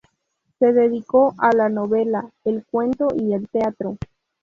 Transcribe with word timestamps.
Se 0.57 0.73
dedicó 0.73 1.35
a 1.37 1.55
la 1.55 1.69
novela, 1.69 2.27
el 2.43 2.65
cuento 2.65 3.09
y 3.15 3.33
el 3.35 3.47
teatro. 3.49 3.99